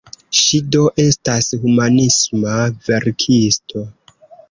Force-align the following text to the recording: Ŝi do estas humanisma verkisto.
Ŝi 0.37 0.61
do 0.75 0.81
estas 1.03 1.51
humanisma 1.67 2.59
verkisto. 2.91 3.89